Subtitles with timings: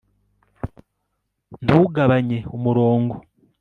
[1.63, 3.15] ntugabanye umurongo